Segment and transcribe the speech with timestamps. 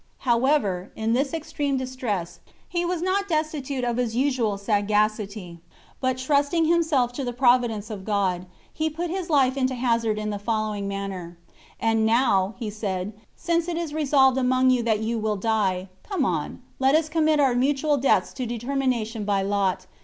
[0.25, 5.59] However, in this extreme distress, he was not destitute of his usual sagacity;
[5.99, 10.31] but trusting himself to the providence of God, he put his life into hazard [in
[10.31, 11.35] the manner following]:
[11.79, 16.25] "And now," said he, "since it is resolved among you that you will die, come
[16.25, 19.85] on, let us commit our mutual deaths to determination by lot.